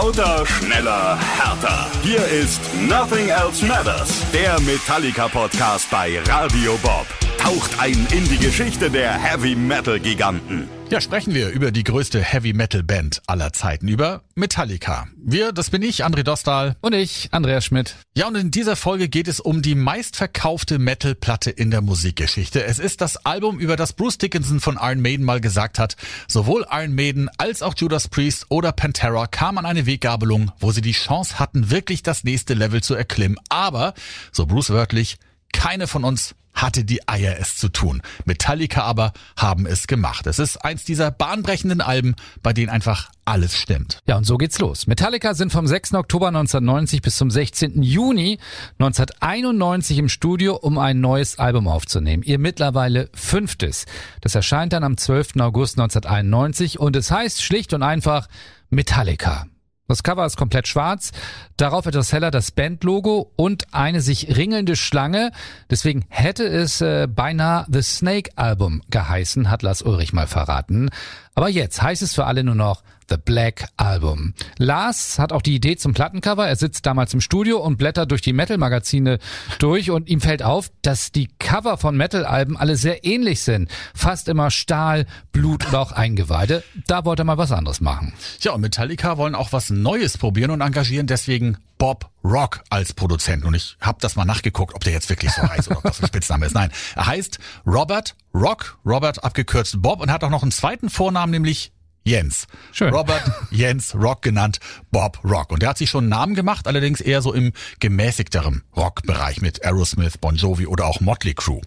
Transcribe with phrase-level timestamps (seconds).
[0.00, 1.90] Lauter, schneller, härter.
[2.04, 7.06] Hier ist Nothing Else Matters, der Metallica-Podcast bei Radio Bob.
[7.36, 10.77] Taucht ein in die Geschichte der Heavy Metal Giganten.
[10.90, 15.06] Ja, sprechen wir über die größte Heavy Metal Band aller Zeiten, über Metallica.
[15.18, 16.76] Wir, das bin ich, André Dostal.
[16.80, 17.96] Und ich, Andreas Schmidt.
[18.16, 22.64] Ja, und in dieser Folge geht es um die meistverkaufte Metal-Platte in der Musikgeschichte.
[22.64, 25.96] Es ist das Album, über das Bruce Dickinson von Iron Maiden mal gesagt hat,
[26.26, 30.80] sowohl Iron Maiden als auch Judas Priest oder Pantera kamen an eine Weggabelung, wo sie
[30.80, 33.38] die Chance hatten, wirklich das nächste Level zu erklimmen.
[33.50, 33.92] Aber,
[34.32, 35.18] so Bruce wörtlich,
[35.52, 38.02] keine von uns hatte die Eier, es zu tun.
[38.24, 40.26] Metallica aber haben es gemacht.
[40.26, 44.00] Es ist eins dieser bahnbrechenden Alben, bei denen einfach alles stimmt.
[44.06, 44.86] Ja, und so geht's los.
[44.86, 45.94] Metallica sind vom 6.
[45.94, 47.82] Oktober 1990 bis zum 16.
[47.82, 48.38] Juni
[48.78, 52.22] 1991 im Studio, um ein neues Album aufzunehmen.
[52.22, 53.86] Ihr mittlerweile fünftes.
[54.20, 55.36] Das erscheint dann am 12.
[55.40, 58.28] August 1991 und es heißt schlicht und einfach
[58.70, 59.46] Metallica.
[59.88, 61.12] Das Cover ist komplett schwarz,
[61.56, 65.32] darauf etwas heller das Bandlogo und eine sich ringelnde Schlange.
[65.70, 70.90] Deswegen hätte es äh, beinahe The Snake Album geheißen, hat Lars Ulrich mal verraten.
[71.34, 74.34] Aber jetzt heißt es für alle nur noch The Black Album.
[74.58, 76.46] Lars hat auch die Idee zum Plattencover.
[76.46, 79.18] Er sitzt damals im Studio und blättert durch die Metal-Magazine
[79.58, 83.70] durch und ihm fällt auf, dass die Cover von Metal-Alben alle sehr ähnlich sind.
[83.94, 86.62] Fast immer Stahl, Blut oder auch Eingeweide.
[86.86, 88.12] Da wollte er mal was anderes machen.
[88.40, 93.44] Ja, und Metallica wollen auch was Neues probieren und engagieren deswegen Bob Rock als Produzent.
[93.44, 96.02] Und ich habe das mal nachgeguckt, ob der jetzt wirklich so heißt oder ob das
[96.02, 96.54] ein Spitzname ist.
[96.54, 101.30] Nein, er heißt Robert Rock, Robert abgekürzt Bob und hat auch noch einen zweiten Vornamen,
[101.30, 101.72] nämlich
[102.08, 102.46] Jens.
[102.72, 102.92] Schön.
[102.92, 104.58] Robert Jens Rock genannt,
[104.90, 105.52] Bob Rock.
[105.52, 109.64] Und der hat sich schon einen Namen gemacht, allerdings eher so im gemäßigteren Rockbereich mit
[109.64, 111.60] Aerosmith, Bon Jovi oder auch Motley Crue.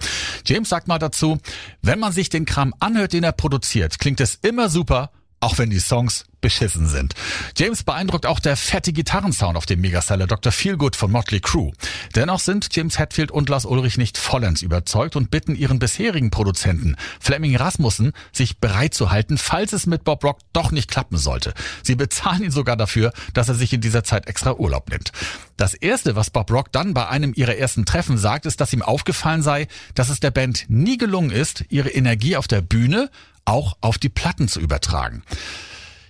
[0.45, 1.37] James sagt mal dazu,
[1.81, 5.69] wenn man sich den Kram anhört, den er produziert, klingt es immer super, auch wenn
[5.69, 7.13] die Songs beschissen sind.
[7.55, 10.51] James beeindruckt auch der fette Gitarrensound auf dem Megaseller Dr.
[10.51, 11.71] Feelgood von Motley Crue.
[12.15, 16.95] Dennoch sind James Hetfield und Lars Ulrich nicht vollends überzeugt und bitten ihren bisherigen Produzenten
[17.19, 21.53] Fleming Rasmussen, sich bereit zu halten, falls es mit Bob Rock doch nicht klappen sollte.
[21.83, 25.11] Sie bezahlen ihn sogar dafür, dass er sich in dieser Zeit extra Urlaub nimmt.
[25.57, 28.81] Das erste, was Bob Rock dann bei einem ihrer ersten Treffen sagt, ist, dass ihm
[28.81, 33.11] aufgefallen sei, dass es der Band nie gelungen ist, ihre Energie auf der Bühne
[33.45, 35.23] auch auf die Platten zu übertragen.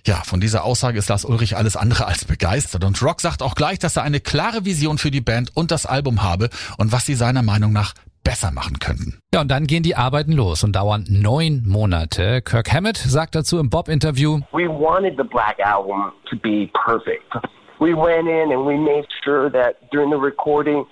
[0.04, 2.82] Ja, von dieser Aussage ist Lars Ulrich alles andere als begeistert.
[2.82, 5.86] Und Rock sagt auch gleich, dass er eine klare Vision für die Band und das
[5.86, 7.94] Album habe und was sie seiner Meinung nach
[8.24, 9.18] besser machen könnten.
[9.32, 12.42] Ja, und dann gehen die Arbeiten los und dauern neun Monate.
[12.42, 17.32] Kirk Hammett sagt dazu im Bob-Interview, We wanted the Black Album to be perfect.
[17.78, 20.84] We went in and we made sure that during the recording,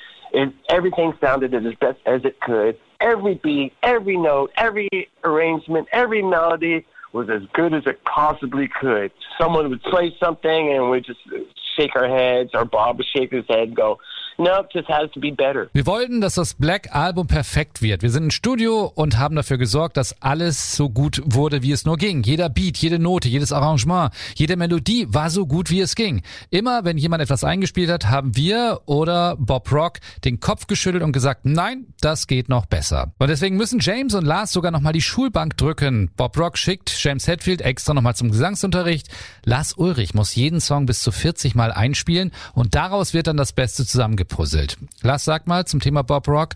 [0.68, 2.78] everything sounded as best as it could.
[3.00, 4.88] Every beat, every note, every
[5.24, 9.10] arrangement, every melody was as good as it possibly could.
[9.40, 11.20] Someone would play something and we'd just
[11.76, 13.98] shake our heads, or Bob would shake his head and go,
[14.40, 15.68] no, just has to be better.
[15.72, 18.02] Wir wollten, dass das Black Album perfekt wird.
[18.02, 21.84] Wir sind im Studio und haben dafür gesorgt, dass alles so gut wurde, wie es
[21.84, 22.22] nur ging.
[22.22, 26.22] Jeder Beat, jede Note, jedes Arrangement, jede Melodie war so gut, wie es ging.
[26.50, 31.12] Immer, wenn jemand etwas eingespielt hat, haben wir oder Bob Rock den Kopf geschüttelt und
[31.12, 33.12] gesagt, nein, das geht noch besser.
[33.18, 36.10] Und deswegen müssen James und Lars sogar nochmal die Schulbank drücken.
[36.16, 39.08] Bob Rock schickt James Hetfield extra nochmal zum Gesangsunterricht.
[39.44, 43.52] Lars Ulrich muss jeden Song bis zu 40 Mal einspielen und daraus wird dann das
[43.52, 43.84] Beste
[44.30, 44.78] zusammengepuzzelt.
[45.02, 46.54] Lars, sag mal zum Thema Bob Rock.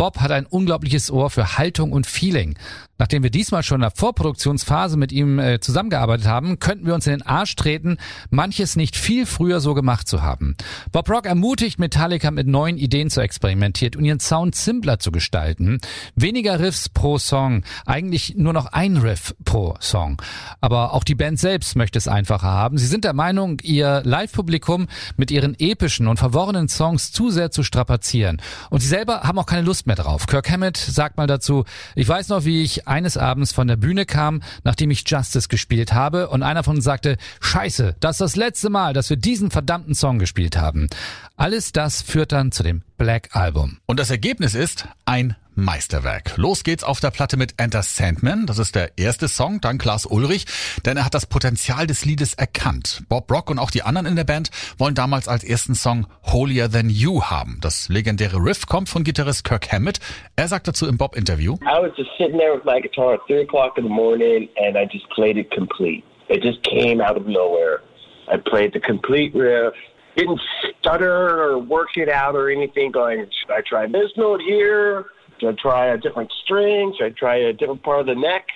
[0.00, 2.56] Bob hat ein unglaubliches Ohr für Haltung und Feeling.
[2.96, 7.06] Nachdem wir diesmal schon in der Vorproduktionsphase mit ihm äh, zusammengearbeitet haben, könnten wir uns
[7.06, 7.96] in den Arsch treten,
[8.28, 10.54] manches nicht viel früher so gemacht zu haben.
[10.92, 15.80] Bob Rock ermutigt Metallica mit neuen Ideen zu experimentieren und ihren Sound simpler zu gestalten.
[16.14, 20.20] Weniger Riffs pro Song, eigentlich nur noch ein Riff pro Song.
[20.60, 22.76] Aber auch die Band selbst möchte es einfacher haben.
[22.76, 27.62] Sie sind der Meinung, ihr Live-Publikum mit ihren epischen und verworrenen Songs zu sehr zu
[27.62, 28.42] strapazieren.
[28.68, 30.26] Und sie selber haben auch keine Lust mehr drauf.
[30.26, 31.64] Kirk Hammett sagt mal dazu,
[31.94, 35.92] ich weiß noch, wie ich eines Abends von der Bühne kam, nachdem ich Justice gespielt
[35.92, 39.50] habe und einer von uns sagte, scheiße, das ist das letzte Mal, dass wir diesen
[39.50, 40.88] verdammten Song gespielt haben.
[41.36, 43.78] Alles das führt dann zu dem Black Album.
[43.86, 46.36] Und das Ergebnis ist ein Meisterwerk.
[46.36, 48.46] Los geht's auf der Platte mit Enter Sandman.
[48.46, 50.46] Das ist der erste Song, dank Lars Ulrich,
[50.84, 53.02] denn er hat das Potenzial des Liedes erkannt.
[53.08, 56.68] Bob Rock und auch die anderen in der Band wollen damals als ersten Song Holier
[56.68, 57.58] Than You haben.
[57.60, 59.98] Das legendäre Riff kommt von Gitarrist Kirk Hammett.
[60.36, 61.54] Er sagt dazu im Bob-Interview.
[61.62, 64.78] I was just sitting there with my guitar at 3 o'clock in the morning and
[64.78, 66.04] I just played it complete.
[66.28, 67.82] It just came out of nowhere.
[68.28, 69.74] I played the complete riff.
[70.16, 70.40] Didn't
[70.78, 75.06] stutter or work it out or anything going, should I try this note here?
[75.40, 76.94] Should I try a different string?
[76.96, 78.46] Should I try a different part of the neck?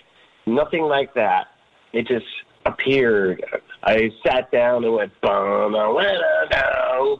[0.47, 1.49] Nothing like that.
[1.93, 2.27] It just
[2.67, 3.45] appeared
[3.87, 5.93] I sat down and went, da da da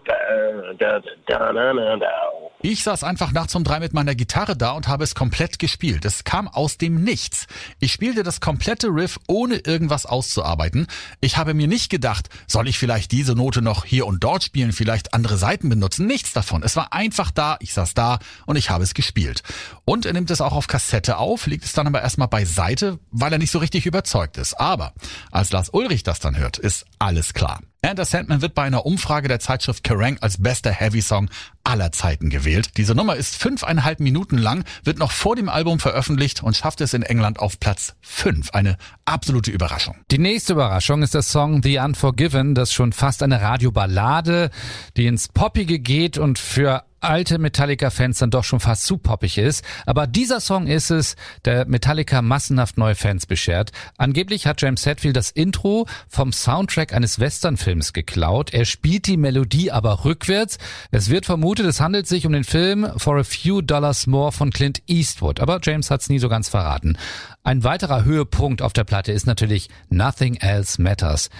[0.07, 4.71] da da da da da ich saß einfach nachts um drei mit meiner Gitarre da
[4.71, 6.07] und habe es komplett gespielt.
[6.07, 7.47] Es kam aus dem Nichts.
[7.79, 10.87] Ich spielte das komplette Riff, ohne irgendwas auszuarbeiten.
[11.21, 14.73] Ich habe mir nicht gedacht, soll ich vielleicht diese Note noch hier und dort spielen,
[14.73, 16.07] vielleicht andere Seiten benutzen.
[16.07, 16.63] Nichts davon.
[16.63, 19.43] Es war einfach da, ich saß da und ich habe es gespielt.
[19.85, 23.31] Und er nimmt es auch auf Kassette auf, legt es dann aber erstmal beiseite, weil
[23.31, 24.55] er nicht so richtig überzeugt ist.
[24.55, 24.95] Aber
[25.31, 27.61] als Lars Ulrich das dann hört, ist alles klar.
[27.91, 31.29] Enter Sandman wird bei einer Umfrage der Zeitschrift Kerrang als bester Heavy-Song
[31.65, 32.77] aller Zeiten gewählt.
[32.77, 36.95] Diese Nummer ist fünfeinhalb Minuten lang, wird noch vor dem Album veröffentlicht und schafft es
[36.95, 38.51] in England auf Platz fünf.
[38.53, 39.97] Eine absolute Überraschung.
[40.11, 44.51] Die nächste Überraschung ist der Song The Unforgiven, das schon fast eine Radioballade,
[44.97, 49.65] die ins Poppige geht und für alte Metallica-Fans dann doch schon fast zu poppig ist.
[49.87, 53.73] Aber dieser Song ist es, der Metallica massenhaft neue Fans beschert.
[53.97, 58.53] Angeblich hat James Hetfield das Intro vom Soundtrack eines Westernfilms geklaut.
[58.53, 60.59] Er spielt die Melodie aber rückwärts.
[60.91, 64.51] Es wird vermutet, es handelt sich um den Film For a Few Dollars More von
[64.51, 65.41] Clint Eastwood.
[65.41, 66.99] Aber James hat es nie so ganz verraten.
[67.43, 71.31] Ein weiterer Höhepunkt auf der Platte ist natürlich Nothing Else Matters.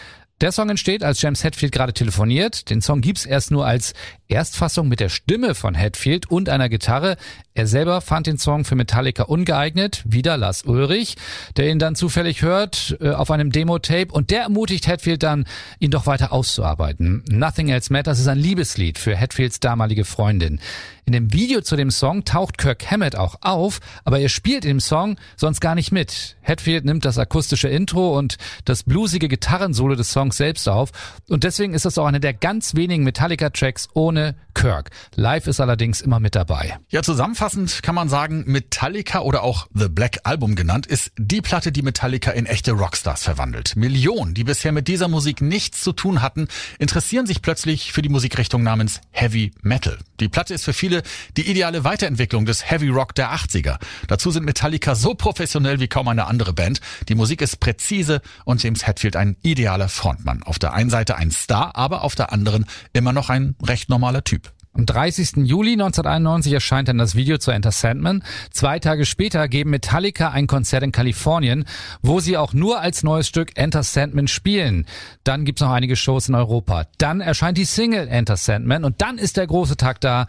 [0.41, 2.69] Der Song entsteht, als James Hetfield gerade telefoniert.
[2.69, 3.95] Den Song gibt's erst nur als
[4.27, 7.17] Erstfassung mit der Stimme von Hetfield und einer Gitarre.
[7.55, 11.15] Er selber fand den Song für Metallica ungeeignet, wieder Lars Ulrich,
[11.57, 15.45] der ihn dann zufällig hört äh, auf einem Demo-Tape und der ermutigt Hetfield dann,
[15.79, 17.23] ihn doch weiter auszuarbeiten.
[17.29, 20.59] Nothing Else Matters ist ein Liebeslied für Hetfields damalige Freundin.
[21.07, 24.81] In dem Video zu dem Song taucht Kirk Hammett auch auf, aber er spielt dem
[24.81, 26.37] Song sonst gar nicht mit.
[26.41, 30.91] Hetfield nimmt das akustische Intro und das bluesige Gitarrensolo des Songs selbst auf.
[31.29, 34.89] Und deswegen ist das auch einer der ganz wenigen Metallica-Tracks ohne Kirk.
[35.15, 36.79] Live ist allerdings immer mit dabei.
[36.89, 41.71] Ja, zusammenfassend kann man sagen, Metallica oder auch The Black Album genannt, ist die Platte,
[41.71, 43.77] die Metallica in echte Rockstars verwandelt.
[43.77, 48.09] Millionen, die bisher mit dieser Musik nichts zu tun hatten, interessieren sich plötzlich für die
[48.09, 49.99] Musikrichtung namens Heavy Metal.
[50.19, 51.03] Die Platte ist für viele
[51.37, 53.77] die ideale Weiterentwicklung des Heavy Rock der 80er.
[54.09, 56.81] Dazu sind Metallica so professionell wie kaum eine andere Band.
[57.11, 60.43] Die Musik ist präzise und James Hetfield ein idealer Frontmann.
[60.43, 62.65] Auf der einen Seite ein Star, aber auf der anderen
[62.95, 64.54] immer noch ein recht normaler Typ.
[64.77, 65.47] Am 30.
[65.47, 68.25] Juli 1991 erscheint dann das Video zu Enter Sandman.
[68.51, 71.65] Zwei Tage später geben Metallica ein Konzert in Kalifornien,
[72.03, 74.87] wo sie auch nur als neues Stück Enter Sandman spielen.
[75.23, 76.87] Dann gibt's noch einige Shows in Europa.
[76.99, 80.27] Dann erscheint die Single Enter Sandman und dann ist der große Tag da.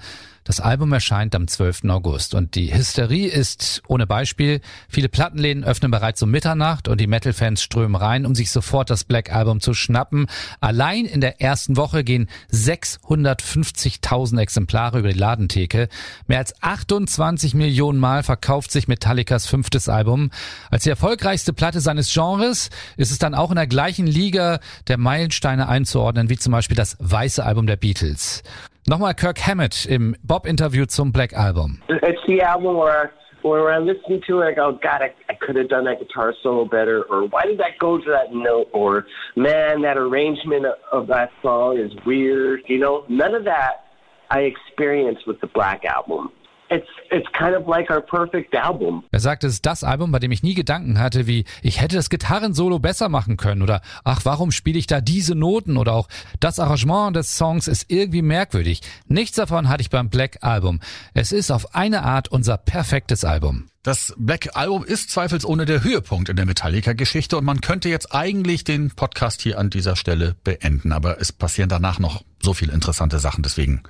[0.48, 1.86] Das Album erscheint am 12.
[1.86, 4.62] August und die Hysterie ist ohne Beispiel.
[4.88, 9.06] Viele Plattenläden öffnen bereits um Mitternacht und die Metal-Fans strömen rein, um sich sofort das
[9.06, 10.28] Black Album zu schnappen.
[10.62, 15.90] Allein in der ersten Woche gehen 650.000 Exemplare über die Ladentheke.
[16.28, 20.30] Mehr als 28 Millionen Mal verkauft sich Metallicas fünftes Album.
[20.70, 24.60] Als die erfolgreichste Platte seines Genres ist es dann auch in der gleichen Liga
[24.90, 28.44] der Meilensteine einzuordnen, wie zum Beispiel das weiße Album der Beatles.
[28.88, 31.82] Nochmal Kirk Hammett im Bob-Interview zum Black Album.
[31.90, 35.56] It's the album where where I listen to it, I go, God, I, I could
[35.56, 39.08] have done that guitar solo better, or why did that go to that note, or
[39.36, 42.62] man, that arrangement of that song is weird.
[42.68, 43.86] You know, none of that
[44.30, 46.32] I experienced with the Black Album.
[46.76, 49.06] It's, it's kind of like our perfect album.
[49.12, 51.96] Er sagt, es ist das Album, bei dem ich nie Gedanken hatte, wie ich hätte
[51.96, 56.10] das Gitarrensolo besser machen können oder ach, warum spiele ich da diese Noten oder auch
[56.42, 58.82] das Arrangement des Songs ist irgendwie merkwürdig.
[59.08, 60.82] Nichts davon hatte ich beim Black Album.
[61.14, 63.70] Es ist auf eine Art unser perfektes Album.
[63.86, 68.64] Das Black Album ist zweifelsohne der Höhepunkt in der Metallica-Geschichte und man könnte jetzt eigentlich
[68.64, 73.20] den Podcast hier an dieser Stelle beenden, aber es passieren danach noch so viele interessante
[73.20, 73.84] Sachen, deswegen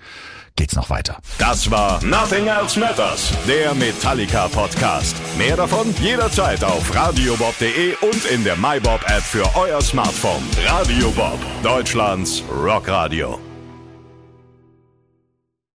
[0.58, 1.20] geht's noch weiter.
[1.38, 5.16] Das war Nothing Else Matters, der Metallica Podcast.
[5.38, 10.44] Mehr davon jederzeit auf radiobob.de und in der MyBob App für euer Smartphone.
[10.68, 13.40] Radio Bob, Deutschlands Rockradio.